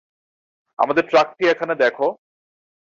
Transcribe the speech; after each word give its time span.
আমাদের 0.79 1.03
ট্রাকটি 1.09 1.43
এখানে 1.49 1.73
দেখো? 1.75 2.07